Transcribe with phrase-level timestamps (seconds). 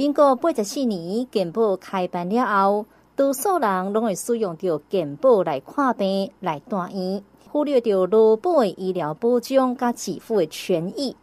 [0.00, 11.14] 民国八十四年健保开办了后，多数人拢会使用着健保来看病、来住院，忽略掉劳保的医疗保障甲给付的权益。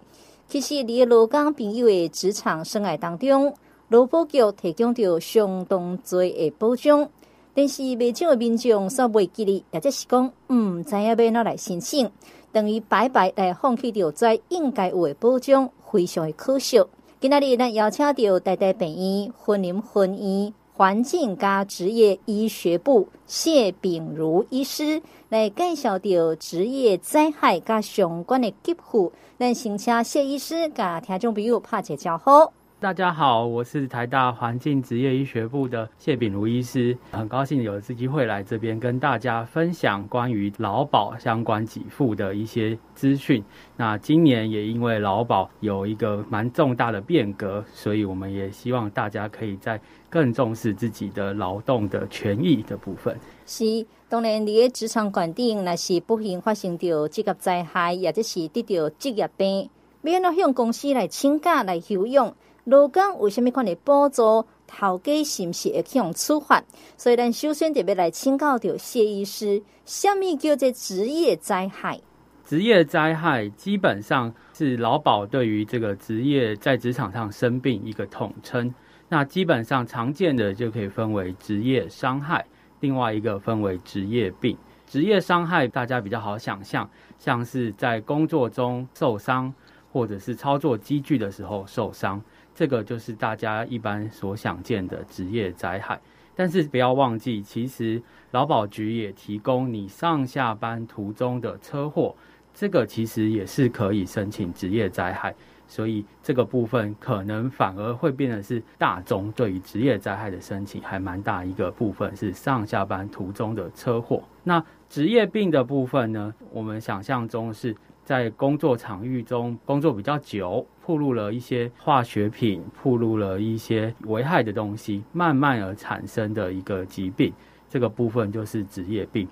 [0.48, 3.52] 其实，你的劳工朋友的职场生涯当中，
[3.90, 7.09] 劳保局提供着相当多的保障，
[7.55, 12.12] 但是未少的民众所未记得，或者是讲，唔知影要哪来申请，
[12.52, 16.80] 等于白白来放弃掉在应该有的保障，非常的可惜。
[17.20, 29.11] 今仔日咱邀请到台大病院云林分院环境加职业医学部谢炳如医师来介绍到职业灾害加相关的疾护。
[29.39, 32.52] 咱先请谢医师甲听众朋友拍个招呼。
[32.80, 43.44] 大家好，我是台大环境职业医学部的谢炳如医师，很高兴有这机会来这边跟大家分享关于劳保相关给付的一些资讯。
[43.75, 53.19] 那今年也因为劳保有一个蛮重大的变革，所以我们也希望大家可以在更重视自己的劳动的权益的部分。
[53.47, 53.66] 是，
[54.08, 59.67] 当然你的职场环境那是不幸发生到职业灾害，也就是得到职业病，
[60.02, 62.36] 免要向公司来请假来休养。
[62.68, 64.46] 劳工为什么款的补助？
[64.68, 66.62] 头家是不是会去用处罚？
[66.98, 72.02] 所以咱首先特别来请教到谢医师，什么叫做职业灾害？
[72.44, 78.76] 职业灾害基本上是劳保对于这个职业在职场上生病一个统称。
[79.08, 82.46] 那基本上常见的就可以分为职业伤害，
[82.81, 84.58] 另外一个分为职业病。
[84.86, 89.54] 职业伤害大家比较好想象，像是在工作中受伤，
[89.90, 92.22] 或者是操作机具的时候受伤。
[92.58, 96.02] 这个就是大家一般所想见的职业灾害，
[96.33, 102.16] 但是不要忘记，其实劳保局也提供你上下班途中的车祸，
[102.55, 105.35] 这个其实也是可以申请职业灾害，
[105.67, 114.23] 所以这个部分可能反而会变得是大宗对于职业灾害的申请还蛮大一个部分是上下班途中的车祸。
[114.44, 117.75] 那职业病的部分呢，我们想象中是。
[118.07, 127.34] 在工作场域中工作比较久，暴露了一些化学品，暴露了一些危害的东西，慢慢而产生的一个疾病，
[127.67, 129.28] 这个部分就是职业病。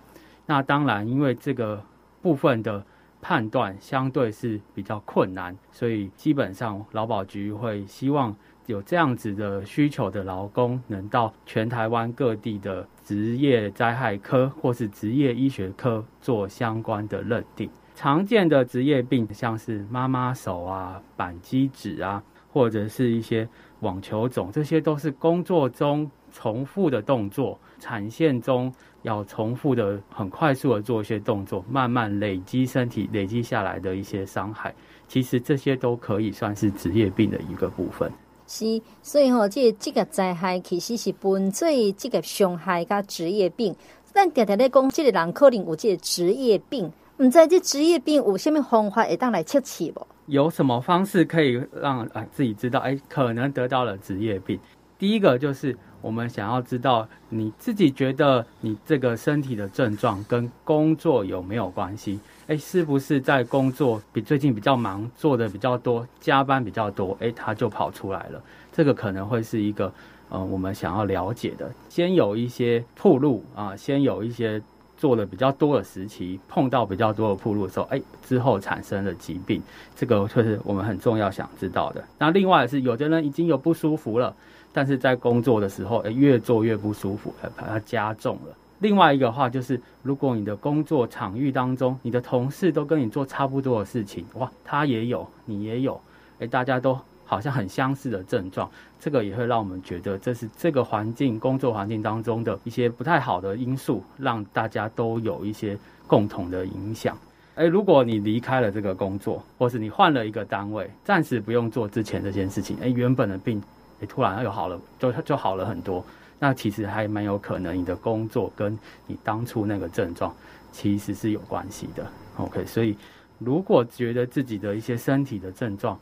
[0.45, 1.81] 那当然，因为这个
[2.21, 2.85] 部分的
[3.21, 8.35] 判断相对是比较困难，所以基本上劳保局会希望
[8.65, 17.69] 有这样子的需求的劳工，能到全台湾各地的职业灾害科或是职业医学科做相关的认定。
[17.95, 23.47] 常见的职业病，像是妈妈手啊、板机指啊，或者是一些
[23.79, 28.71] 网球肿，这些都是工作中重复的动作，产线中
[29.03, 34.75] 要重复的、很快速的做一些动作，慢慢累积身体累积下来的一些伤害。
[35.07, 38.11] 其实这些都可以算是职业病的一个部分。
[38.45, 43.73] 是，所以吼，这个灾害其实是分做职业伤害加职业病。
[44.11, 46.91] 但常常咧讲，这个人可能有这个职业病。
[47.17, 50.05] 唔知这职业病有什么方法会当来测试不？
[50.25, 54.59] 有什么方式可以让哎自己知道哎可能得到了职业病？
[54.99, 62.19] 第一个就是我们想要知道你自己觉得你这个身体的症状跟工作有没有关系？
[62.47, 67.15] 哎，是不是在工作比最近比较忙，做的比较多，加班比较多？
[67.21, 68.43] 哎，它就跑出来了。
[68.73, 69.89] 这个可能会是一个
[70.27, 71.71] 呃我们想要了解的。
[71.87, 74.61] 先有一些铺路啊，先有一些。
[74.97, 79.61] 做的比较多的时期，碰到比较多的铺路的时候，哎，之后产生了疾病，
[79.95, 82.03] 这个就是我们很重要想知道的。
[82.17, 84.35] 那另外是有的人已经有不舒服了，
[84.71, 88.55] 但是在工作的时候，哎，越做越不舒服，哎，把它加重了。
[88.79, 95.99] 另外一个话就是，如果你的工作场域当中，你的同事都跟你做差不多的事情，哇，他也有，你也有，
[96.39, 96.99] 哎，大家都。
[97.25, 98.69] 好像很相似的症状，
[98.99, 105.77] 这个也会让我们觉得这是这个环境工作环境当中的一些不太好的因素，让大家都有一些
[106.07, 107.17] 共同的影响。
[107.55, 113.61] 诶，如果你离开了这个工作，或是你换了一个单位，暂时不用做之前这件事情，诶，原本的病，
[114.01, 116.05] 诶，突然又好了，就就好了很多。
[116.37, 118.77] 那其实还蛮有可能你的工作跟
[119.07, 120.35] 你当初那个症状
[120.73, 122.05] 其实是有关系的。
[122.35, 122.97] OK，所以
[123.39, 125.97] 如果觉得自己的一些身体的症状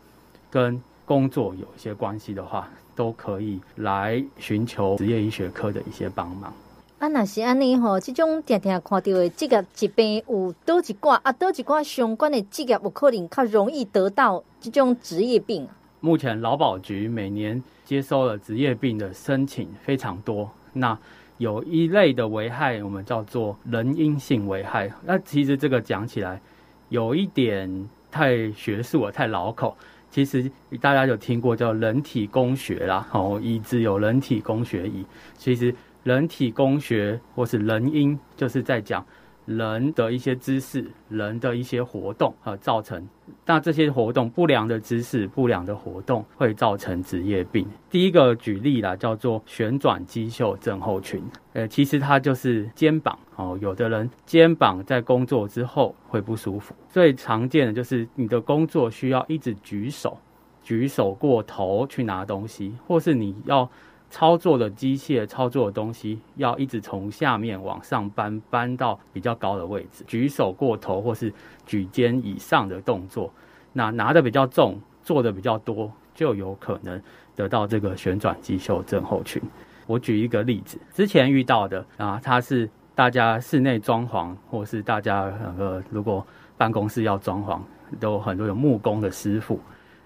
[0.49, 6.53] 跟工作有一些关系的话，都可以来寻求职业医学科的一些帮忙。
[6.99, 15.67] 啊，那是安尼吼，这种常常看到的职业疾病有多一挂啊，多一挂相关的职业有可能较容易得到这种职业病。
[15.99, 20.97] 目前劳保局每年接收了职业病的申请非常多，那
[21.39, 24.89] 有一类的危害，我们叫做人因性危害。
[25.03, 26.39] 那其实这个讲起来
[26.87, 29.75] 有一点太学术了，太老口。
[30.13, 30.47] 其实
[30.79, 35.03] 大家有听过叫人体工学啦，哦，椅子有人体工学椅。
[35.39, 35.73] 其实
[36.03, 39.03] 人体工学或是人因，就是在讲
[39.45, 43.07] 人的一些姿势、人的一些活动啊，造成
[43.45, 47.67] 那这些活动不良的姿势、不良的活动会造成职业病。
[47.89, 51.21] 第一个举例啦，叫做旋转肌袖症候群。
[51.51, 56.73] 呃，其实它就是肩膀哦，有的人肩膀在工作之后会不舒服。
[56.89, 60.17] 最常见的就是你的工作需要一直举手，
[60.63, 63.69] 举手过头去拿东西，或是你要
[64.13, 70.03] 操作的机械操作的东西要一直从下面往上搬，搬到比较高的位置。
[70.05, 71.33] 举手过头或是
[71.65, 73.33] 举肩以上的动作，
[73.71, 77.01] 那拿的比较重，做的比较多，就有可能
[77.35, 79.41] 得到这个旋转肌袖症候群。
[79.87, 85.23] 我举一个例子，之前遇到的啊，他是大家室内装潢，或是大家
[85.57, 86.23] 呃，如果
[86.55, 87.59] 办公室要装潢，
[87.99, 89.59] 都很多有木工的师傅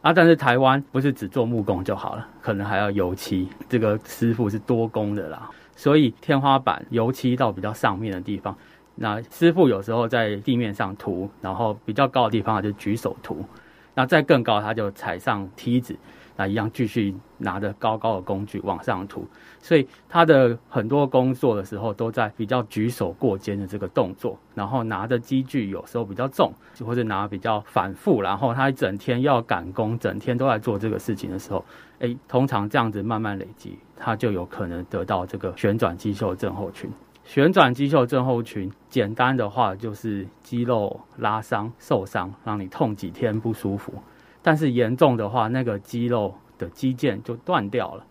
[0.07, 0.13] 啊。
[0.13, 5.49] 但是台湾不是只做木工就好了，可能还要油漆，这个师傅是多工的啦。
[5.75, 8.55] 所以天花板油漆到比较上面的地方，
[8.95, 13.45] 那师傅有时候在地面上涂，然后比较高的地方就举手涂，
[13.93, 15.95] 那再更高他就踩上梯子。
[16.37, 19.27] 那一样继续拿着高高的工具往上涂，
[19.59, 26.53] 所以他的很多工作的时候都在比较举手过肩的这个动作，然后拿的机具有时候比较重，
[26.85, 31.65] 或者拿比较反复，然后他整天要赶工，整天都在做这个事情的时候，
[31.99, 36.89] 诶，通常这样子慢慢累积，他就有可能得到这个旋转肌袖症候群。
[37.23, 43.93] 旋转肌袖症候群，简单的话就是肌肉拉伤、受伤，让你痛几天不舒服。
[44.41, 48.05] 但是严重的话，那个肌肉的肌腱就断掉了，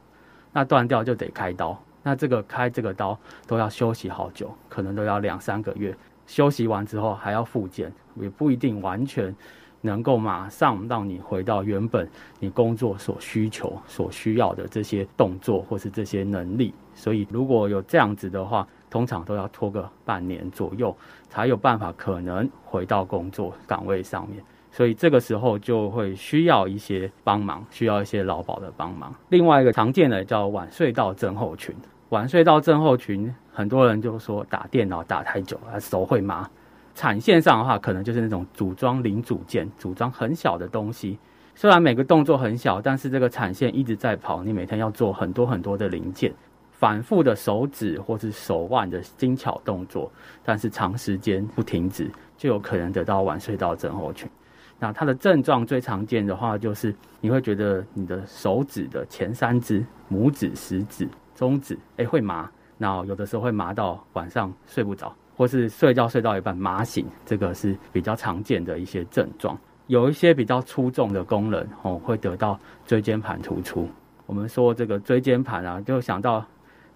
[0.53, 5.97] 那断掉就得开刀，那这个开这个刀都要休息好久，可能都要两三个月。
[6.27, 9.35] 休息完之后还要复健，也不一定完全
[9.81, 12.09] 能够马上让你回到原本
[12.41, 16.75] 你工作所需求、所需要的这些动作或是这些能力。
[16.95, 20.97] 所以如果有这样子的话，通常都要拖个半年左右，
[21.29, 24.43] 才有办法可能回到工作岗位上面。
[24.77, 29.15] 所以这个时候就会需要一些帮忙，需要一些劳保的帮忙。
[29.31, 31.75] 另外一个常见的叫晚睡到症候群，
[32.11, 36.47] 晚睡到症候群，很多人就说打电脑打太久了，手会麻。
[36.95, 41.19] 产线上的话，可能就是那种组装零组件，组装很小的东西。
[41.55, 46.31] 虽然每个动作很小，但是这个产线一直在跑，你每天要做很多很多的零件，
[46.71, 50.13] 反复的手指或是手腕的精巧动作，
[50.45, 54.29] 但是长时间不停止，就有可能得到晚睡到症候群。
[54.79, 59.83] 那它的症状最常见的话，就是你会觉得你的手指的前三指、
[60.13, 62.51] 拇指、食指、中指，哎，会麻。
[62.77, 69.59] 那有的时候会麻到晚上睡不着，或是睡觉睡到一半麻醒，这个是比较常见的一些症状。
[69.87, 73.89] 有一些比较出众的工人哦，会得到椎间盘突出。
[74.27, 76.45] 我们说这个椎间盘啊，就想到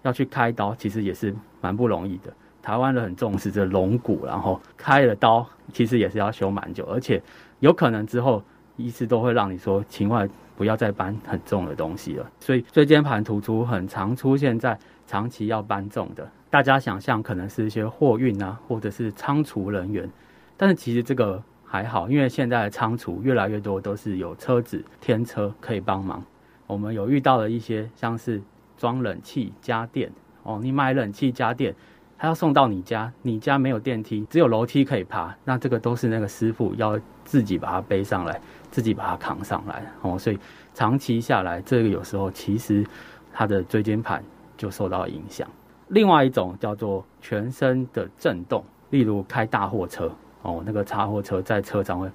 [0.03, 2.31] 要去开刀，其实也是蛮不容易的。
[2.61, 5.43] 台湾人很重视这龙骨，然后开了刀，
[5.73, 7.19] 其实也是要修蛮久，而且。
[7.61, 8.43] 有可能之后
[8.75, 10.27] 医师都会让你说，请外
[10.57, 12.29] 不要再搬很重的东西了。
[12.39, 14.77] 所以椎间盘突出很常出现在
[15.07, 16.29] 长期要搬重的。
[16.49, 20.09] 大家想象可能是一些货运啊，或者是仓储人员，
[20.57, 26.21] 但是其实这个还好，因为现在的仓储越来越多都是有车子天车可以帮忙。
[26.67, 28.41] 我们有遇到的一些像是
[28.77, 30.11] 装冷气家电
[30.43, 31.75] 哦，你买冷气家电。
[32.21, 40.19] 他要送到你家，你家没有电梯，只有楼梯可以爬，那这个都是那个师傅要自己把它背上来，自己把它扛上来哦。
[40.19, 40.37] 所以
[40.71, 42.85] 长期下来，这个有时候其实
[43.33, 44.23] 他的椎间盘
[44.55, 45.47] 就受到影响。
[45.87, 50.13] 另外一种叫做全身的震动，例如开大货车
[50.43, 52.07] 哦，那个叉货车在车上会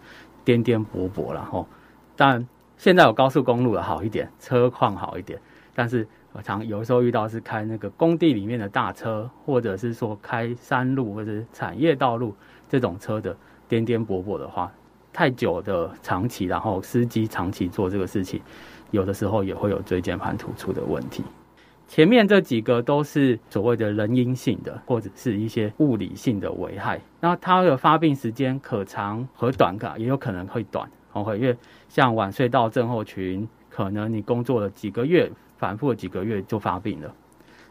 [0.44, 1.66] 颠颠簸簸然后，
[2.14, 2.46] 但
[2.76, 5.36] 现在有高速公路了，好一点，车况好一点，
[5.74, 6.06] 但是。
[6.42, 12.34] 常有时候遇到是开那个工地里面的大车，或者是说开山路或者是产业道路
[12.68, 13.36] 这种车的
[13.68, 14.72] 颠颠簸簸的话，
[15.12, 18.40] 太久的长期，然后司机长期做这个事情，
[18.90, 21.24] 有的时候也会有椎间盘突出的问题。
[21.88, 27.00] 前面这几个都是所谓的人因性的，或者是一些物理性的危害。
[27.20, 31.56] 那它的发病时间可长和短，噶也有可能会短，会因为
[31.88, 35.30] 像晚睡到症候群，可能你工作了几个月。
[35.56, 37.14] 反复了几个月就发病了。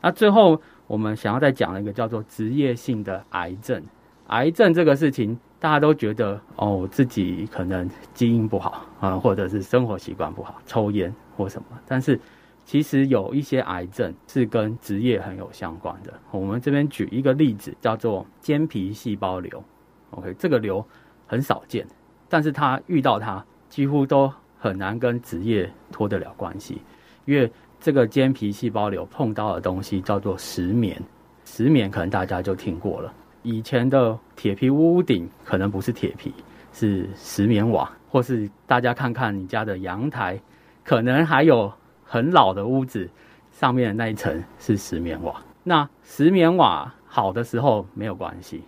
[0.01, 3.84] 那最后我们想要再讲一个叫做职业性的癌症。
[4.27, 11.68] 癌症这个事情，大家都觉得哦，自己可能基因不好啊，或者是生活习惯不好，抽烟或什么。
[11.88, 12.20] 但是
[12.63, 16.13] 其实有一些癌症是跟职业很有相关的。
[16.32, 19.63] 我们这边举一个例子，叫做间皮细胞瘤。
[20.12, 20.86] OK，这个瘤
[21.27, 21.88] 很少见，
[22.27, 24.32] 但是他遇到它几乎都。
[24.58, 26.82] 很难跟职业脱得了关系，
[27.25, 31.01] 因为这个间皮细胞瘤碰到的东西叫做石棉，
[31.46, 33.13] 石棉可能大家就听过了。
[33.44, 36.34] 以前的铁皮屋顶可能不是铁皮，
[36.74, 40.39] 是石棉瓦，或是大家看看你家的阳台，
[40.84, 41.72] 可能还有
[42.03, 43.08] 很老的屋子，
[43.51, 45.39] 上面的那一层是石棉瓦。
[45.63, 48.63] 那石棉瓦好的时候没有关系，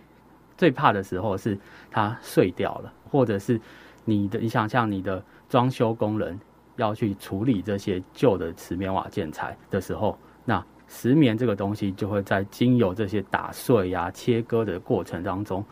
[0.56, 1.58] 最怕的时候是
[1.90, 3.60] 它碎掉了，或者是
[4.04, 6.38] 你的，你想象你的装修工人
[6.78, 10.64] 要去处理这些旧的石棉瓦建材的时候，那。
[10.90, 15.62] 石棉这个东西就会在经由这些打碎呀、切割的过程当中，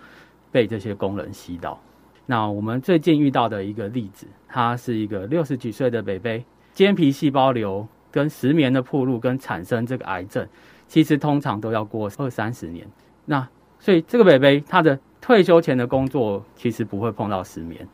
[0.53, 1.81] 被这些工人吸到。
[2.27, 6.45] 那我们最近遇到的一个例子，他是一个六十几岁的北北，
[6.75, 10.47] 间皮细胞瘤跟石棉的暴露跟产生这个癌症，
[10.87, 12.87] 其实通常都要过二三十年。
[13.25, 13.49] 那
[13.79, 17.89] 所以这个北北他的退休前的工作其实不会碰到石棉，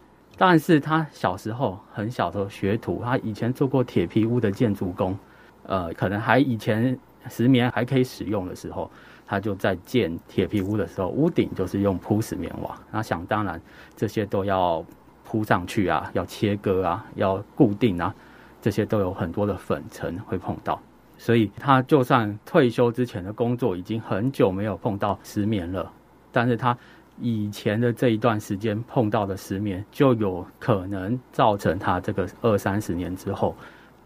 [0.45, 5.17] 但是他小时候很小的时候学徒，他以前做过铁皮屋的建筑工，
[5.63, 6.99] 呃，可能还以前。
[7.31, 8.91] 石棉还可以使用的时候，
[9.25, 12.77] 他就在建铁皮屋的时候，屋顶就是用铺石棉瓦。
[12.91, 13.63] 那想当然，
[13.95, 14.85] 这些都要
[15.23, 18.13] 铺上去啊，要切割啊，要固定啊，
[18.61, 20.83] 这些都有很多的粉尘会碰到。
[21.17, 25.93] 所以他就算退休之前的工作已经很久没有碰到石棉了，
[26.33, 26.77] 但是他
[27.21, 33.54] 以前的这一段时间碰到的石棉，就有可能造成他这个二三十年之后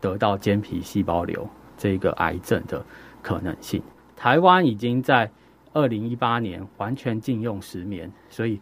[0.00, 2.84] 得到间皮细胞瘤这个癌症的。
[3.22, 3.82] 可能性，
[4.14, 5.28] 台湾已经在
[5.72, 8.60] 二零一八年完全禁用石棉，所以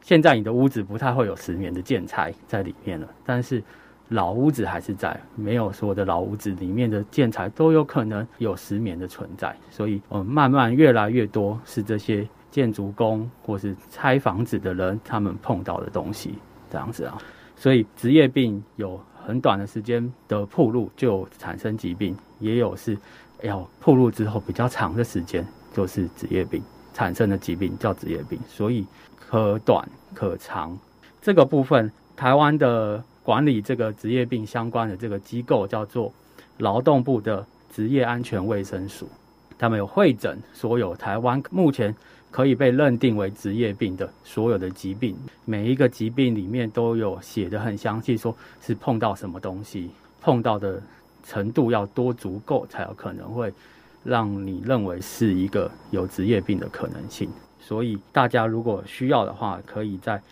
[0.00, 3.06] 现在你的屋子不太会有石棉的建材在里面了。
[3.26, 3.62] 但是
[4.08, 9.54] 老屋子还是在，没有说的老屋子里面的建材都有可能有石棉的存在。
[9.68, 12.26] 所以，我们慢慢越来越多是这些
[12.56, 16.38] 建筑工或是拆房子的人，他们碰到的东西
[16.70, 17.18] 这样子啊。
[17.54, 22.96] 所以职业病有很短的时间的暴露就产生疾病，也有是。
[23.42, 26.62] 要暴露之后比较长的时间，就是职业病
[26.94, 30.76] 产生的疾病叫职业病，所以可短可长。
[31.20, 36.10] 这个部分，台湾的管理这个职业病相关的这个机构叫做
[36.56, 39.06] 劳动部的职业安全卫生署，
[39.58, 41.94] 他们有会诊所有台湾目前
[42.30, 49.90] 可以被认定为职业病的所有的疾病，每一个疾病里面都有写的很详细，说是碰到什么东西，
[50.20, 50.82] 碰到的。
[51.28, 53.52] 程度要多足够，才有可能会
[54.04, 57.28] 让你认为是一个有职业病的可能性。
[57.58, 60.22] 所以大家如果需要的话，可以在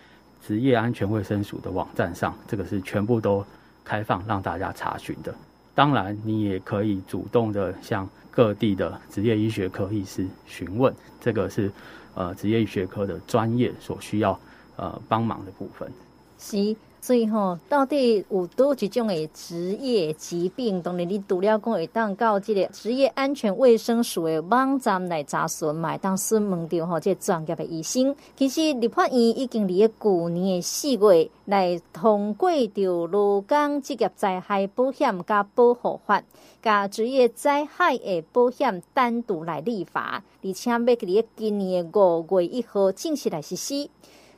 [0.41, 3.45] 职业安全卫生署的网站上，这个是全部都
[3.85, 5.35] 开放让大家查询的。
[5.75, 11.71] 当然，你也可以主动的向各地的职业医学科医师询问，这个是
[12.15, 14.39] 呃职业医学科的专业所需要
[14.77, 15.91] 呃帮忙的部分。
[16.39, 16.77] 行。
[17.05, 20.81] 所以吼，到底有多几种诶职业疾病？
[20.81, 28.17] 当然，你除了讲会当到这个职业安全卫生署的网站来查询，买当询问到吼，这专业的医生。
[28.35, 36.23] 其实立法院已经伫个旧年的四月来通过着劳工职业灾害保险加保护法，
[36.63, 43.91] 加职业灾害的保险单独来立法，而且要伫个今年的五月一号正式来实施。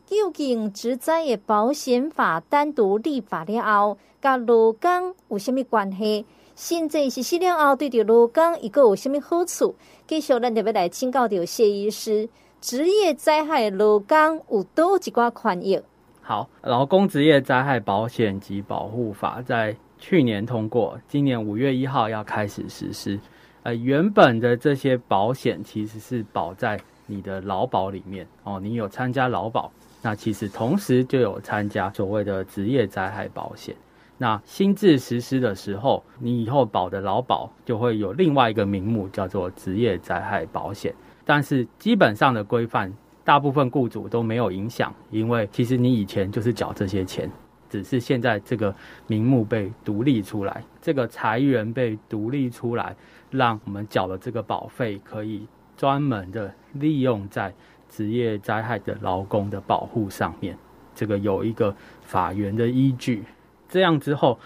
[0.06, 6.24] 究竟职灾的保险法单独立法了后，甲劳工有虾米关系？
[6.54, 9.74] 现在实施了后，对着劳工一个有虾米好处？
[10.06, 12.28] 继续咱就要来请教到谢医师，
[12.60, 15.82] 职业灾害劳工有多几挂权益？
[16.22, 23.18] 好，劳工职业灾害保险及保护法在去年通过，今年五月一号要开始实施。
[23.64, 29.70] 呃，原本的这些保险其实是保在你的劳保里面哦，你有参加劳保。
[30.02, 33.74] 那其实同时就有参加所谓的职业灾害保险。
[34.18, 40.94] 那新制实施的时候，你以后保的劳保就会有另外一个名目，叫做职业灾害保险。
[41.24, 42.92] 但是基本上的规范，
[43.24, 47.28] 大部分雇主都没有影响，因为其实你以前就是缴这些钱，
[47.68, 48.72] 只是现在这个
[49.08, 52.94] 名目被独立出来，这个财源被独立出来，
[53.30, 57.52] 让我们缴的这个保费可以专门的利用在。
[57.88, 60.58] 职业灾害的劳工的保护上面，
[60.94, 63.24] 这个有一个法源的依据。
[63.68, 64.38] 这样之后，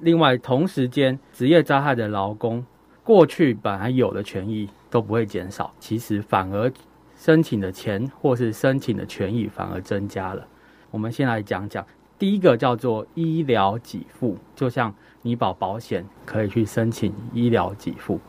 [0.00, 2.66] 另外同时间，职业灾害的劳工
[3.02, 6.70] 过去本来有的权益都不会减少，其实反而
[7.16, 10.46] 申请的钱或是申请的权益反而增加了。
[10.90, 11.86] 我们先来讲讲，
[12.18, 18.20] 第一个叫做医疗给付，就像你保保险可以去申请医疗给付，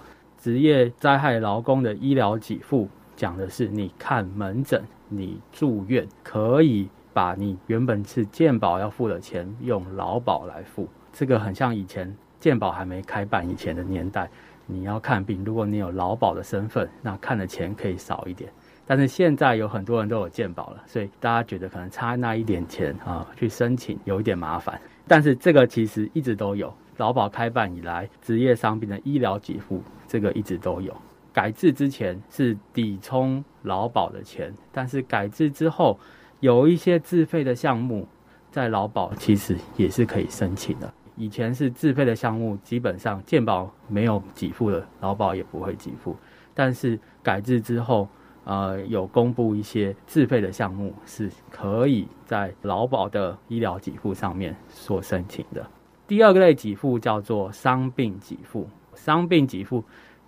[0.41, 2.89] 职业灾害劳工的医疗给付。
[3.15, 14.27] 讲的是，你看门诊，你住院，可以把你原本是健保要付的钱用劳保来付，这个很像以前健保还没开办以前的年代，
[14.65, 18.49] 你要看病，如果你有劳保的身份，那看的钱可以少一点。
[18.87, 24.81] 但是现在有很多人都有健保了，所以大家觉得可能差那一点钱啊，去申请有一点麻烦。
[25.07, 30.95] 但是这个其实一直都有，劳保开办以来，职业伤病的医疗给付这个一直都有。
[31.33, 35.99] 改制之前是抵充劳保的钱，但是改制之后
[36.41, 38.07] 有一些自费的项目，
[38.51, 40.93] 在劳保其实也是可以申请的。
[41.15, 46.15] 以前是自费的项目，基本上健保没有给付的，劳保也不会给付。
[46.53, 48.07] 但是改制之后，
[48.43, 55.65] 呃，有公布一些自费的项目是可以在劳保的医疗给付上面所申请的。
[56.11, 59.81] 第二个类给付叫做伤病给付，伤病给付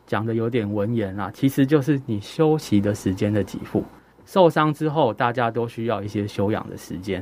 [0.08, 3.84] 讲的有点文言啦，其实就是你休息的时间的给付。
[4.26, 7.22] 受伤之后，大家都需要一些休养的时间，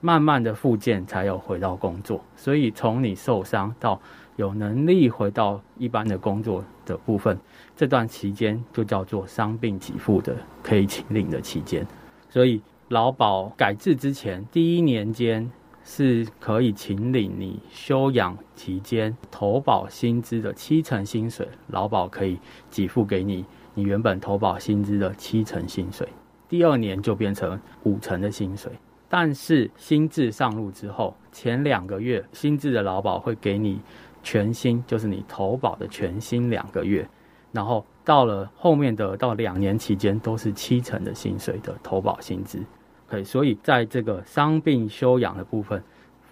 [0.00, 2.24] 慢慢的复健才有回到工作。
[2.36, 4.00] 所以从你受伤到
[4.36, 7.36] 有能力回到一般的工作的部分，
[7.74, 11.84] 这段期间就叫做伤病给付的可以请领的期间。
[12.30, 15.50] 所以劳保改制之前第一年间
[15.86, 22.38] 是可以请领你休养期间投保薪资的七成薪水，劳保可以
[22.68, 26.08] 给付给你你原本投保薪资的七成薪水。
[26.48, 28.72] 第二年就变成五成的薪水，
[29.08, 33.80] 但是新制上路之后，前两个月新制的劳保会给你。
[34.22, 37.08] 全薪就是你投保的全薪两个月，
[37.52, 42.60] 然后到了后面的到两年期间都是七成的薪水的投保薪资，
[43.08, 45.82] 可以，所以在这个伤病休养的部分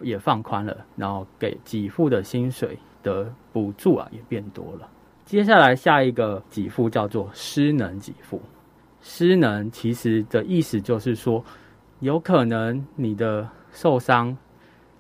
[0.01, 4.89] 也放宽了，然后给给付的薪水的补助啊也变多了。
[5.25, 8.41] 接下来下一个给付叫做失能给付，
[9.01, 11.45] 失能其实的意思就是说，
[12.01, 14.37] 有可能你的受伤。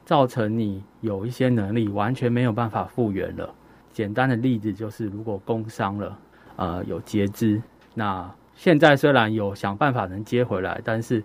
[0.07, 3.55] 造成你有一些能力完全没有办法复原了。
[3.91, 6.19] 简单的例子就是，如果工伤了，
[6.57, 7.63] 呃，有截肢，
[7.95, 11.25] 那现在虽然有想办法能接回来，但是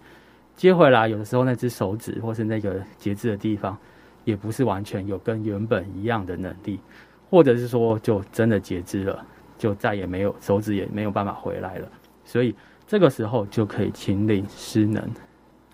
[0.60, 3.78] 接回来有的时候那只手指或是那个截肢的地方，
[4.26, 6.78] 也不是完全有跟原本一样的能力，
[7.30, 9.26] 或者是说就真的截肢了，
[9.58, 11.88] 就再也没有手指也没有办法回来了。
[12.26, 12.54] 所以
[12.86, 15.02] 这个时候就可以请领失能。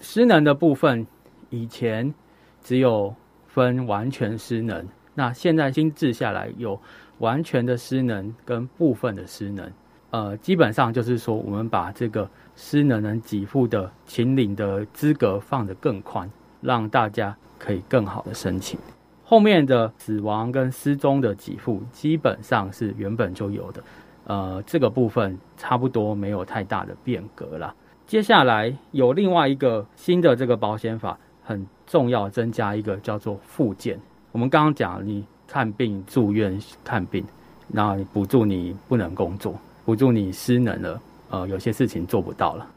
[0.02, 1.08] 失能的部分
[1.50, 2.13] 以前。
[2.62, 3.13] 只有
[3.45, 6.82] 分完全失能，那现在新制下来有
[7.19, 9.71] 完全的失能跟部分的失能，
[10.10, 16.30] 呃，基本上就是说我们把这个失能人给付的请领的资格放得更宽，
[16.62, 18.80] 让大家可以更好的申请。
[19.24, 23.84] 后面的死亡跟失踪的给付基本上是原本就有的，
[24.26, 27.74] 呃，这个部分差不多没有太大的变革啦。
[28.06, 31.18] 接下来有另外一个新的这个保险法。
[31.48, 34.00] 很重要，增加一个叫做附件。
[34.32, 37.24] 我们刚刚讲，你看病住院看病，
[37.68, 39.54] 那补助你不能工作，
[39.86, 42.68] 补助你失能了，呃，有些事情做不到了。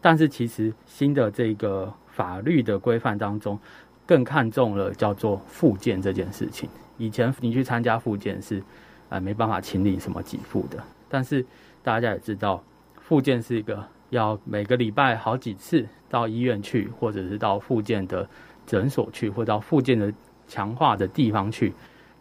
[0.00, 3.58] 但是其实新的这个法律的规范当中，
[4.06, 6.68] 更看重了叫做复健这件事情。
[6.98, 8.62] 以前你去参加复健是，
[9.08, 10.82] 呃，没办法请领什么给付的。
[11.08, 11.44] 但是
[11.82, 12.62] 大家也知道，
[13.00, 13.84] 复健是一个。
[14.10, 18.28] 要每个礼拜好几次到医院去，或者是到复健的
[18.66, 20.12] 诊所去，或到复健的
[20.48, 21.72] 强化的地方去。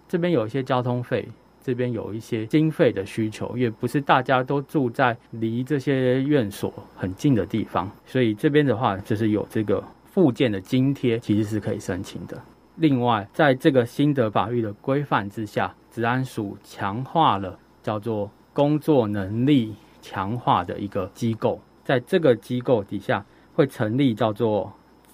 [0.08, 1.28] 这边有一些交通费，
[1.63, 12.41] 这边有一些经费的需求，也不是大家都住在离这些院所很近的地方，所以这边的话就是有这个附件的津贴，其实是可以申请的。
[12.78, 21.60] 另外，在这个新的法律的规范之下，治安署强化了叫做工作能力强化的一个机构。
[21.84, 24.72] 在这个机构底下会成立叫做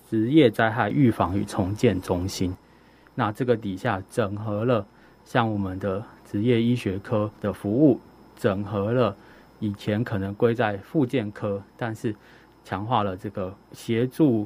[0.09, 2.55] 职业灾害预防与重建中心，
[3.15, 4.85] 那这个底下整合了
[5.23, 6.03] 像我们的
[6.35, 7.97] 职业医学科的服务，
[8.35, 9.15] 整合了
[9.61, 12.13] 以前可能归在复健科，但是
[12.65, 14.45] 强化了这个协助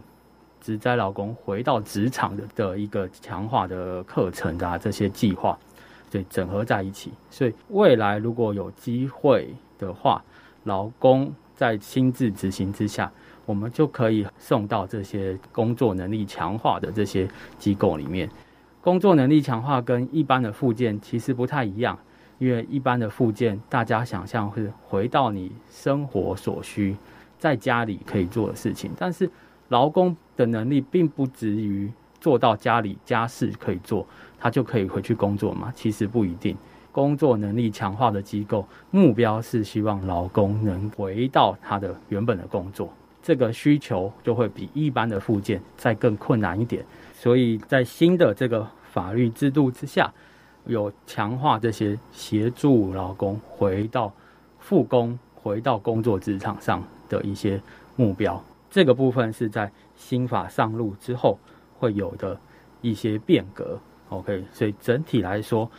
[0.61, 5.57] 职灾劳工回到职场的的一个强化的课程啊，这些计划，
[6.11, 7.11] 对，整合在一起。
[7.31, 10.23] 所以未来如果有机会的话，
[10.65, 11.33] 劳工。
[11.55, 13.11] 在亲自执行之下，
[13.45, 18.29] 我们就可以送到这些工作能力强化的这些机构里面。
[18.81, 21.99] 工作能力强化跟一般的复健其实不太一样，
[22.37, 26.95] 因为一般的复健，大家想象是回到你生活所需，
[27.37, 28.89] 在家里可以做的事情。
[28.97, 29.29] 但是
[29.67, 34.07] 劳工的能力并不止于做到家里家事可以做，
[34.39, 35.71] 他就可以回去工作嘛？
[35.75, 36.55] 其实不一定。
[36.91, 46.83] 工作能力强化的机构，目标是希望劳工能回到他的原本的工作，这个需求就会比一般的复健再更困难一点。
[47.19, 50.09] 所以在新的这个法律制度之下，
[50.63, 54.09] 有强化这些协助劳工回到
[54.57, 57.61] 复工、回到工作职场上的一些
[57.97, 58.41] 目标。
[58.69, 61.37] 这个部分是在新法上路之后
[61.77, 62.39] 会有的
[62.79, 63.77] 一些变革。
[64.07, 65.69] OK，所以整体来说，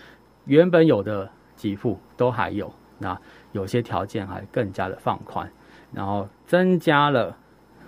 [0.44, 1.26] 原本有的
[1.57, 3.18] 给付都还有，那
[3.53, 5.50] 有些条件还更加的放宽，
[5.90, 7.35] 然后增加了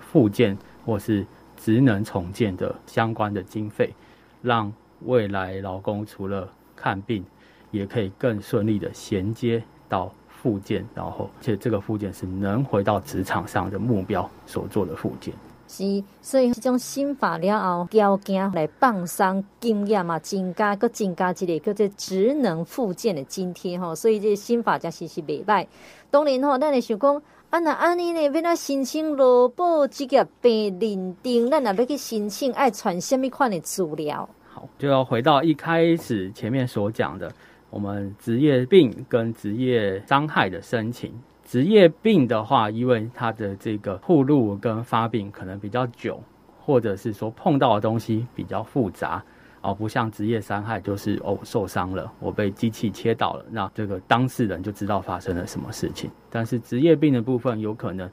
[0.01, 1.27] 附件或是
[1.62, 3.94] 职能重建的相关的经费，
[4.42, 4.72] 让
[5.05, 7.25] 未来劳工除了看病，
[7.70, 15.33] 也可以更顺利的衔接到复健，然后而且这个复健是能回到职场上的目标所做的复健。
[15.68, 25.66] 是，所以这种新法了后，交件来放松经验嘛，增加个增加一个叫做职能复健的津贴吼，所以这新法才是是袂歹。
[26.11, 27.22] 当然吼，咱会想讲，
[27.53, 34.27] 啊那安尼呢，要咱申请劳保职业病认定，咱若要去申请，爱传什么款的资料？
[34.49, 37.31] 好，就要回到一开始前面所讲的，
[37.69, 41.12] 我们职业病跟职业伤害的申请。
[41.45, 46.19] 职业病的话，因为它的这个暴露跟发病可能比较久，
[46.65, 49.23] 或者是说碰到的东西比较复杂，
[49.62, 56.11] 哦，不像职业伤害，就是哦受伤了，我被机器切到了，那这个当事人就知道发生了什么事情。
[56.29, 58.11] 但是职业病的部分，有可能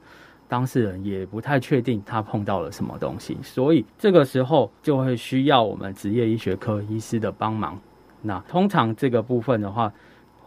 [0.48, 7.78] 当事人也不太确定他碰到了什么东西，所以这个时候就会需要我们职业医学科医师的帮忙。
[8.22, 9.92] 那通常这个部分的话，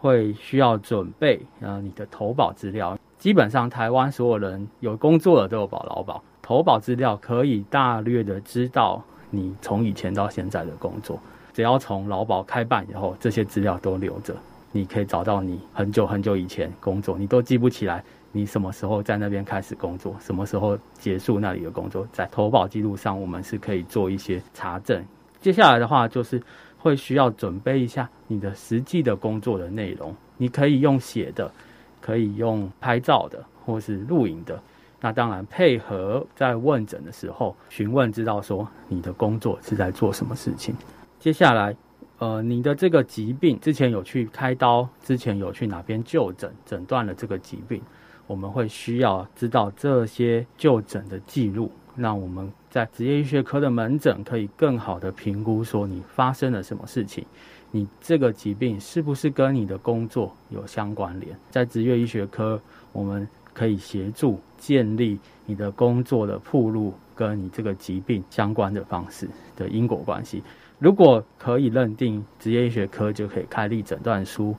[0.00, 9.02] 会需要准备呃你的投保资料，基本上台湾所有人有工作的都有保劳保，投保资料可以大略的知道
[9.34, 11.18] 你从以前到现在的工作，
[11.52, 14.34] 只要从劳保开办以后，这些资料都留着，
[14.72, 25.04] 你可以找到你很久很久以前工作，你都记不起来你什么时候在那边开始工作，什么时候结束那里的工作，在投保记录上我们是可以做一些查证。
[25.40, 26.40] 接下来的话就是。
[26.84, 31.50] 会需要准备一下你的实际的工作的内容，你可以用写的，
[31.98, 34.62] 可以用拍照的，或是录影的。
[35.04, 40.74] 那当然配合在问诊的时候询问，知道说你的工作是在做什么事情。
[41.20, 41.76] 接下来，
[42.20, 47.82] 呃，你的这个疾病之前有去开刀，之前有去哪边就诊，诊断了这个疾病，
[48.26, 51.70] 我们会需要知道这些就诊的记录。
[51.94, 57.26] 那我们在职业医学科的门诊可以更好的评估说你发生了什么事情，
[57.70, 61.38] 你这个疾病是不是跟你的工作有相关联？
[61.50, 62.58] 在职业医学科，
[62.90, 70.42] 我们可以协助建立你的工作的铺路跟你这个疾病相关的方式的因果关系。
[70.78, 74.54] 如果可以认定职业医学科，就可以开立诊断书，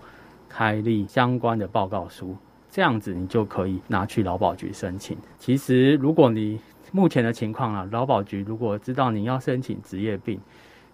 [0.49, 2.35] 开立相关的报告书，
[2.71, 5.17] 这样子你就可以拿去劳保局申请。
[5.37, 6.59] 其实如果你
[6.91, 10.39] 目前的情况啊，劳保局如果知道你要申请职业病，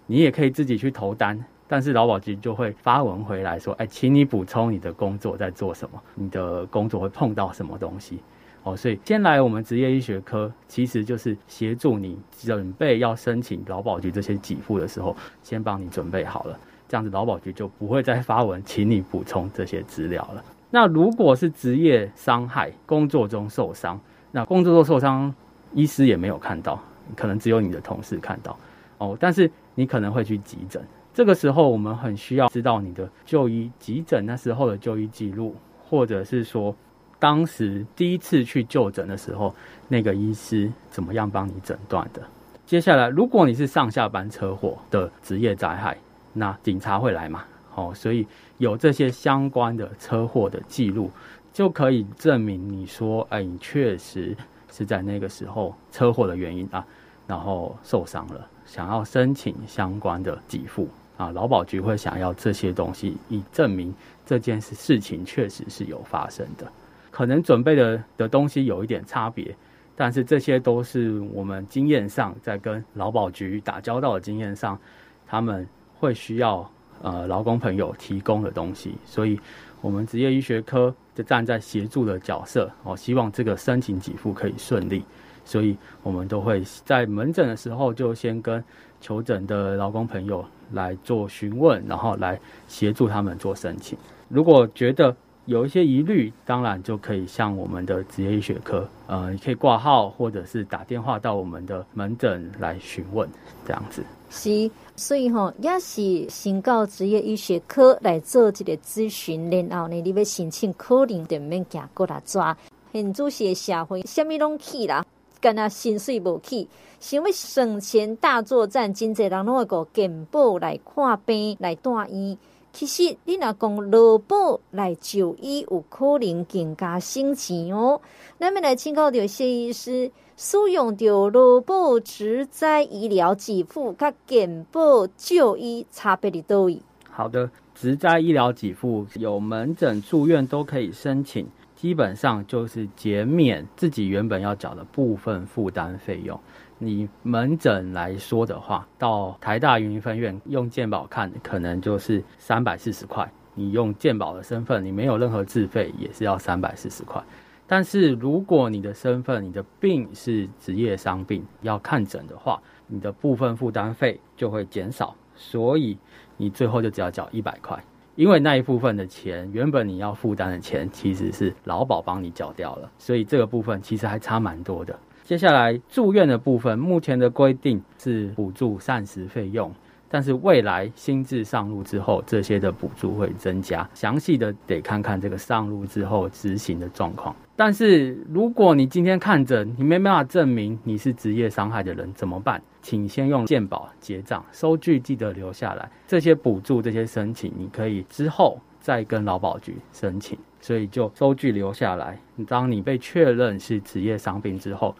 [0.08, 1.40] 你也可以自己去投单，
[1.72, 8.20] 但是劳保局就会发文回来说，哎，请你补充你的工作在做什么，你的工作会碰到什么东西。
[8.64, 20.44] 哦，所以先来我们职业医学科，其实就是协助你准备要申请劳保局这些给付的时候，先帮你准备好了，这样子劳保局就不会再发文请你补充这些资料了。
[20.70, 23.98] 那如果是职业伤害，工作中受伤，
[24.34, 25.34] 那工作中受伤。
[25.74, 26.78] 医师也没有看到，
[27.16, 28.58] 可能只有你的同事看到
[28.98, 29.16] 哦。
[29.18, 35.56] 但是你可能会去急诊，这个时候我们很需要知道你的就医急诊那时候的就医记录，
[35.90, 36.76] 或者是说
[37.20, 39.54] 当时第一次去就诊的时候，
[39.88, 42.22] 那个医师怎么样帮你诊断的。
[42.66, 45.98] 接下来，如果你是上下班车祸的职业灾害，
[46.34, 47.44] 那警察会来嘛？
[47.76, 48.26] 哦，所以
[48.58, 51.12] 有这些相关的车祸的记录，
[51.52, 54.36] 就可以证明你说，哎，你确实。
[54.74, 56.88] 是在那个时候车祸的原因啊，
[57.28, 60.88] 然后受伤了，想要申请相关的给付
[61.22, 63.94] 啊，劳保局会想要这些东西，以证明
[64.26, 66.66] 这件事事情确实是有发生的。
[67.12, 69.56] 可能准备的的东西有一点差别，
[69.96, 74.80] 但是这些都是我们经验上在跟劳保局打交道的经验上，
[75.28, 75.68] 他们
[76.00, 76.68] 会需要
[77.04, 79.40] 呃劳工朋友提供的东西，所以
[79.80, 80.94] 我们职业医学科。
[81.14, 85.04] 就站在协助的角色哦，希望这个申请给付可以顺利，
[85.44, 88.64] 所以我们都会在门诊的时候就先跟
[89.02, 93.98] 求诊的劳工朋友来做询问，然后来协助他们做申请。
[94.30, 103.28] 如果觉得有一些疑虑，当然就可以向我们的职业医学科，呃，你可以挂号或者是打电话到我们的门诊来询问，
[103.66, 104.04] 这样子。
[104.30, 112.56] 是，所以吼，也是先到职业医学科来做这个咨询，然后呢，你要申请可能就免行过来抓。
[112.94, 115.04] 现主是社会，什么拢去啦，
[115.42, 122.38] 干那薪水无起，想要省钱大作战，真济人拢会个健保来看病来住院。
[122.72, 128.00] 其实你若讲劳保来就医，有可能更加省钱哦。
[128.40, 136.80] 咱么来请教到谢医师，使用到劳保职灾医疗给付，甲健保就医差别伫叨位？
[137.10, 141.46] 好的，职灾医疗给付有门诊住院都可以申请。
[141.82, 146.40] 基本上就是减免自己原本要缴的部分负担费用。
[146.78, 153.28] 你门诊来说的话，到台大云林分院用健保看，可能就是三百四十块。
[153.56, 157.20] 你用健保的身份，你没有任何自费，也是要三百四十块。
[157.66, 165.98] 但是如果你的身份，你的病是职业伤病，要看诊的话，你的部分负担费就会减少，所以
[166.38, 167.84] 你最后就只要缴一百块。
[168.22, 174.96] 因为那一部分的钱，原本你要负担的钱，其实是劳保帮你缴掉了，所以这个部分其实还差蛮多的。
[175.24, 179.74] 接下来住院的部分，目前的规定是补助膳食费用，
[180.08, 187.36] 但是未来新制上路之后，这些的补助会增加，详细的得看看这个上路之后执行的状况。
[187.56, 192.62] 但是如果你今天看诊，你没办法证明你是职业伤害的人，怎么办？
[192.82, 195.90] 请先用健保结账，收据记得留下来。
[196.08, 200.38] 这些补助、这些申请，你可以之后再跟劳保局申请。
[200.64, 202.20] 所以就收据留下来。
[202.48, 204.96] 当你被确认是职业伤病之后，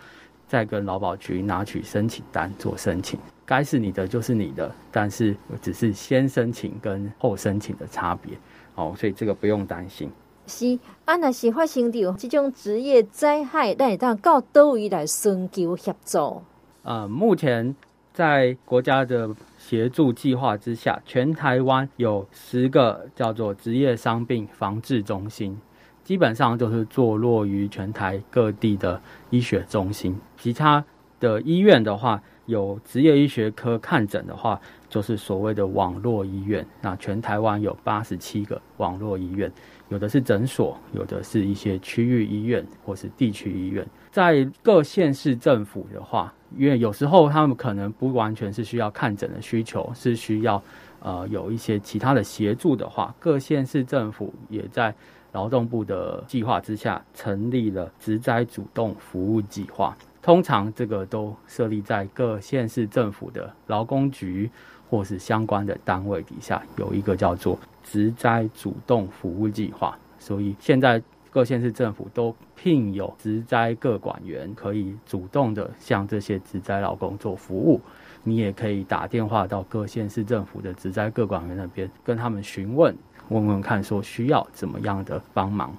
[0.48, 3.20] 再跟劳保局拿取申请单做申请。
[3.46, 8.36] 该是你的就是你的，但是只是先申请跟后申请的差别。
[8.74, 10.10] 哦，所以这个不用担心。
[10.48, 16.42] 是，啊，若是发生到这种职业灾害，咱会当到倒位来寻求协助？
[16.84, 17.76] 呃，目前
[18.12, 25.58] 在国家的协助计划之下，全台湾有十个叫做职业伤病防治中心，
[26.04, 30.20] 基本上就是坐落于全台各地的医学中心。
[30.38, 30.84] 其他
[31.20, 36.66] 的医院的话，有职业医学科看诊的话，就是所谓的网络医院。
[36.82, 39.50] 那全台湾有八十七个网络医院，
[39.90, 43.86] 有的是诊所，有的是一些区域医院或是地区医院。
[44.12, 50.62] 在各县市政府的话，因为有时候他们可能不完全是需要看诊的需求，是需要
[51.00, 54.94] 呃有一些其他的协助的话，各县市政府也在
[55.32, 59.98] 劳动部的计划之下成立了职灾主动服务计划。
[60.22, 64.52] 通常这个都设立在各县市政府的劳工局
[64.90, 69.98] 或是相关的单位底下，有一个叫做职灾主动服务计划。
[70.20, 71.02] 所以现在。
[71.32, 77.80] 各县市政府都聘有职灾个管员，可以主动的向这些职灾劳工做服务。
[78.24, 82.94] 你也可以打电话到各县市政府的职灾个管员那边，跟他们询问，
[83.30, 85.74] 问问看说需要怎么样的帮忙。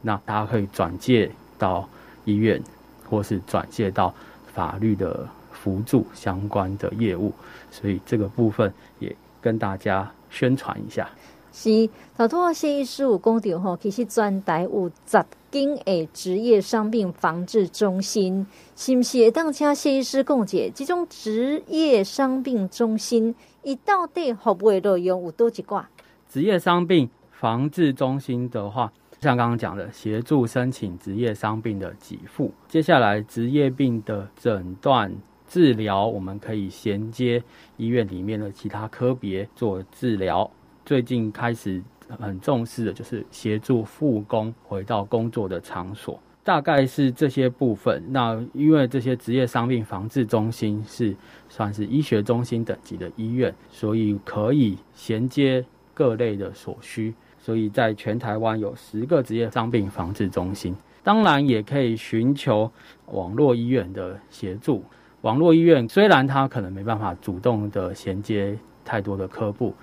[0.00, 1.88] 那大家可以转介到
[2.24, 2.62] 医院，
[3.10, 4.14] 或是转介到
[4.52, 7.32] 法律的辅助相关的业务。
[7.70, 11.10] 所以这个部分也跟大家宣传一下。
[11.56, 25.88] 是，头拄啊，谢医师有讲到吼，其实全台有十间诶职业伤病防治中心，是毋是会当请谢医师讲解这种职业伤病中心，伊到底服务的内容有多几挂？
[26.28, 35.14] 职业伤病防治中心的话，像刚刚讲的，协助申请职业伤病的给付，接下来职业病的诊断
[35.46, 37.40] 治疗，我们可以衔接
[37.76, 40.50] 医院里面的其他科别做治疗。
[40.84, 41.82] 最近开始
[42.20, 48.02] 很重视的就是协助复工回到工作的场所，大概是这些部分。
[48.08, 51.16] 那因为这些职业伤病防治中心是
[51.48, 57.14] 算是医学中心等级的医院，所以可以衔接各类的所需。
[57.38, 62.70] 所以在全台湾有十个职业伤病防治中心，当然也可以寻求
[63.06, 64.84] 网络医院的协助。
[65.22, 69.74] 网络医院虽然它可能没办法主动的衔接太多的科部。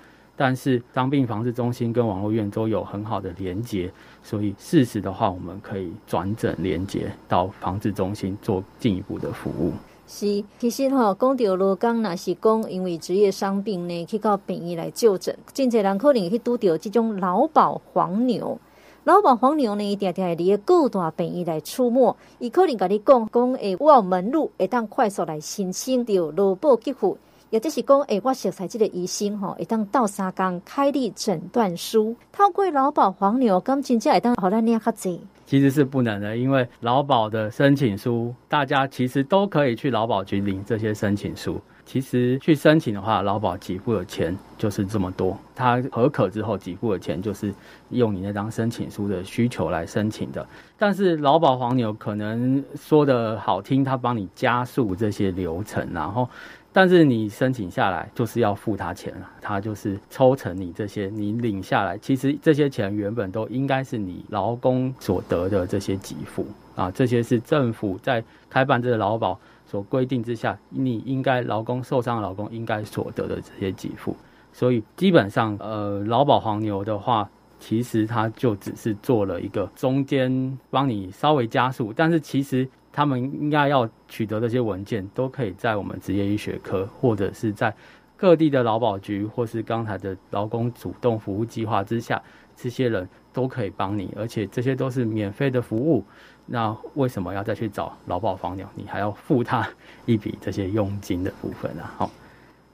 [0.44, 3.88] 但是伤病防治中心跟网络院都有很好的连接，
[4.24, 9.72] 所以适时的话，我们可以转诊连接到防治中心做进一步的服务。
[10.08, 18.58] 是，其实哈、哦，讲到罗刚那是讲，因为职业伤病呢，去到病院来就诊，真侪人可能去拄到这种劳保黄牛。
[19.04, 27.16] 劳保黄牛呢，一定定会离各大病院来出没，伊可能跟你讲讲，诶，我有门路会当快速来申请到劳保给付。
[27.52, 35.20] 也就是讲，诶，我熟悉这个医生吼，会当到三工开立诊断书，透过劳保黄牛，咁真正会当好咱念较济。
[35.44, 41.60] 其实是不能的，因为劳保的申请书，大家其实都可以去劳保局领这些申请书。
[41.84, 45.36] 其实去申请的话，劳保给付的钱就是这么多。
[45.54, 47.52] 他核可之后给付的钱，就是
[47.90, 50.46] 用你那张申请书的需求来申请的。
[50.78, 56.26] 但是劳保黄牛可能说的好听，他帮你加速这些流程，然后，
[56.72, 69.38] 但是你申请下来就是要付他钱了，他就是抽成你这些，你领下来，其实这些钱原本都应该是你劳工所得的这些给付啊，这些是政府在开办这个劳保。
[69.64, 74.14] 所规定之下，你应该劳工受伤的劳工应该所得的这些给付，
[74.52, 77.26] 所以基本上，呃，劳保黄牛的话，
[77.58, 87.74] 其实他就只是做了一个中间帮你稍微加速，但是其实他们应该要取得这些文件，都可以在我们职业医学科，或者是在
[88.16, 92.22] 各地的劳保局，或是刚才的劳工主动服务计划之下，
[92.54, 96.04] 这些人都可以帮你，而且这些都是免费的服务。
[96.44, 98.66] 那为什么要再去找劳保黄牛？
[98.74, 99.66] 你还要付他
[100.06, 101.82] 一笔这些佣金的部分呢？
[101.96, 102.10] 好，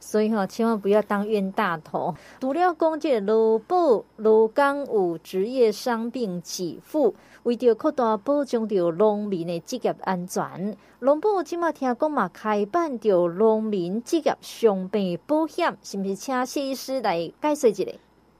[0.00, 2.14] 所以哈，千万不要当冤大头。
[2.40, 7.14] 除了讲这劳保劳工有职业伤病给付，
[7.48, 16.14] 为着扩大保障着农民的职业安全，农保今麦听讲嘛，开办着农民职业伤病保险，是不是？
[16.14, 17.84] 请谢医师来解释一下。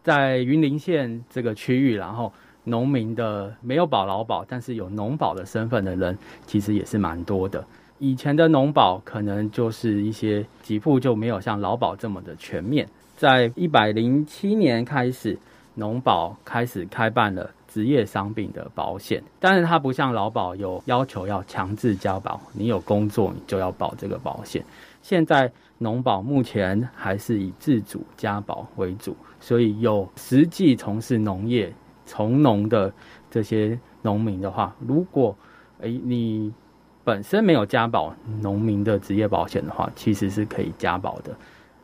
[0.03, 2.31] 在云林县这个区域，然后。
[2.65, 7.65] 农民的没有保劳保，但是有农保的身份的人，其实也是蛮多的。
[7.99, 12.87] 以前的农保可能就是一些给付就没有像劳保这么的全面。
[13.17, 15.39] 在一百零七年开始，
[15.77, 24.65] 农保开始开办了职业伤病的保险，但是它不像劳保有要求要强制加保，你有工作你就要保这个保险。
[25.01, 31.73] 现在农保目前还是以自主加保为主，所以有实际从事农业。
[32.05, 32.93] 从农的
[33.31, 35.37] 这些农民的话，如果
[35.81, 36.53] 诶你
[37.05, 41.37] 本身没有加保农民的职业保险的话，其实是可以加保的。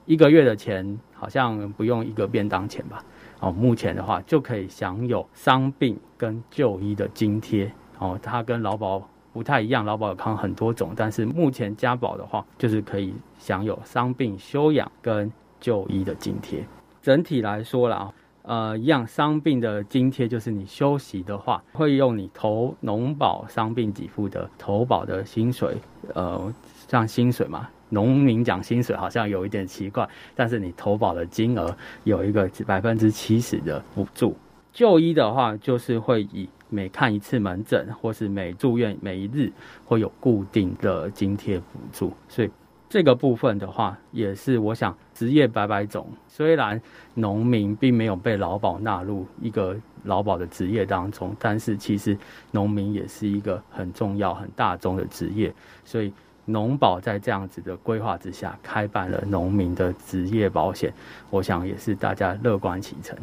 [0.06, 3.04] 一个月的钱好像不用一个便当钱吧？
[3.40, 7.70] 哦，目前的话就可以享有伤病跟就医的津贴。
[7.98, 16.64] 哦，它跟劳保不太一样，劳保有康很多种，但是目前加保的话，就是可以享有伤病休养跟就医的津贴。
[17.02, 18.12] 整体来说啦。
[18.46, 25.78] 呃，一样伤病的津贴就是你休息的话，会用你投农保伤病给付的投保的薪水，
[26.12, 26.52] 呃，
[26.86, 34.36] 像薪水嘛，农民讲薪水好像有一点奇怪，但是你投保的金额有一个百分之七十的补助。
[34.72, 39.50] 就医的话，就是会以每看一次门诊或是每住院每一日
[39.86, 42.50] 会有固定的津贴补助，所以。
[42.86, 46.06] 这个部分的话，也是我想职业百百种。
[46.28, 46.80] 虽然
[47.14, 52.16] 农民并没有被劳保纳入一个劳保的职业当中，但是其实
[52.52, 55.52] 农民也是一个很重要、很大众的职业。
[55.84, 56.12] 所以
[56.44, 60.92] 农保在这样子的规划之下，开办了农民的职业保险，
[61.30, 63.16] 我想也是大家乐观其成。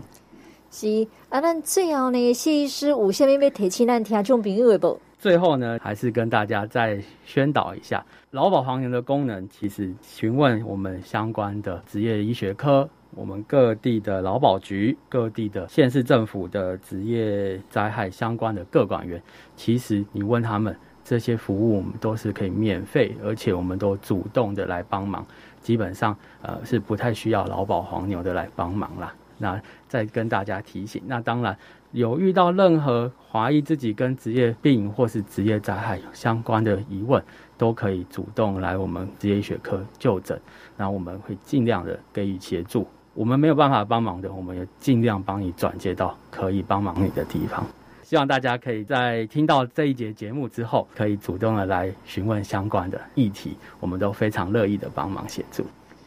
[0.71, 4.99] 是啊，那最后呢，谢医师有下面要提醒咱听众朋友的不？
[5.19, 9.47] 最后呢，还是跟大家再宣导一下劳保黄牛的功能。
[9.49, 19.21] 其实询问我们相关的职业医学科，我们各地的劳保局、各地的县市政府的职业灾害相关的各管员，
[19.55, 25.25] 其实你问他们这些服务，我们都是可以免费，而且我们都主动的来帮忙。
[25.61, 29.13] 基本上，呃，是不太需要劳保黄牛的来帮忙啦。
[29.37, 31.57] 那再跟大家提醒，那当然。
[31.93, 37.21] 有遇到任何怀疑自己跟职业病或是职业灾害相关的疑问，
[37.57, 40.39] 都可以主动来我们职业医学科就诊，
[40.77, 42.87] 然后我们会尽量的给予协助。
[43.13, 47.65] 我们没有办法帮忙的，我们也尽量帮你转接到可以帮忙你的地方。
[48.11, 55.63] 希望大家可以在听到这一节节目之后，可以主动的来询问相关的议题，我们都非常乐意的帮忙协助。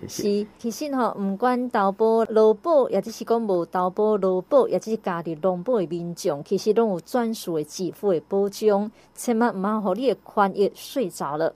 [0.06, 11.54] 是，其实吼，唔管投保劳保，也只是讲无投保劳保，也只是家己农保的民众，其实拢有专属的支付的保障，千万唔好互你的权益睡着了。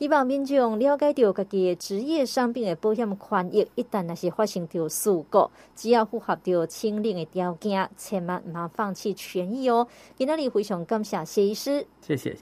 [0.00, 9.86] 希望民众了解到家己职业伤病的保险权益，一旦若是发生着事故，只要符合到清零的条件，千万唔通放弃权益哦。
[10.16, 12.34] 今日非常感谢谢医师，谢谢。